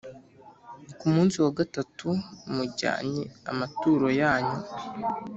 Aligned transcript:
Ku 0.99 1.05
munsi 1.13 1.35
wa 1.43 1.51
gatatu 1.59 2.07
mujyane 2.53 3.21
amaturo 3.51 4.07
yanyu. 4.21 4.59